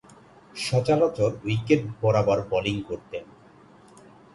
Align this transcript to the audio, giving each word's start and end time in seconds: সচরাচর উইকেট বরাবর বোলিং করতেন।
সচরাচর 0.55 1.31
উইকেট 1.45 1.81
বরাবর 2.01 2.39
বোলিং 2.49 2.77
করতেন। 2.89 3.23